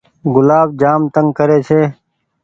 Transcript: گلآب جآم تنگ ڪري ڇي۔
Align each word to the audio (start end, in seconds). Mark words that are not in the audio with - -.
گلآب 0.33 0.69
جآم 0.79 1.01
تنگ 1.13 1.29
ڪري 1.37 1.59
ڇي۔ 1.67 1.81